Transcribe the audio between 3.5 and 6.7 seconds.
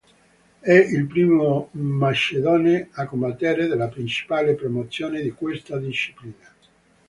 nella principale promozione di questa disciplina.